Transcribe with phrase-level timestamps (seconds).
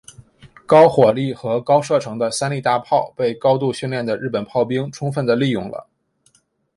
[0.65, 5.87] 高火力和高射程的三笠大炮被高度训练的日本炮兵充分地利用了。